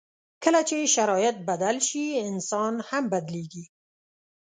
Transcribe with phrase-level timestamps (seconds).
[0.43, 3.65] کله چې شرایط بدل شي، انسان هم بدل کېږي.